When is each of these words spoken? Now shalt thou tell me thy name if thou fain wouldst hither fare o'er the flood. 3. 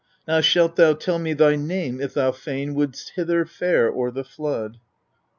Now 0.27 0.41
shalt 0.41 0.77
thou 0.77 0.95
tell 0.95 1.19
me 1.19 1.33
thy 1.33 1.55
name 1.55 2.01
if 2.01 2.15
thou 2.15 2.31
fain 2.31 2.73
wouldst 2.73 3.09
hither 3.15 3.45
fare 3.45 3.87
o'er 3.93 4.09
the 4.09 4.23
flood. 4.23 4.77
3. 4.77 4.79